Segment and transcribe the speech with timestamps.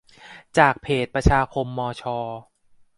[0.57, 2.17] จากเพจประชาคมมอชอ